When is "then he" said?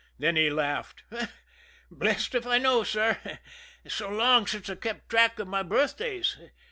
0.17-0.49